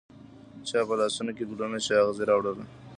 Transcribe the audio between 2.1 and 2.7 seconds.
راوړله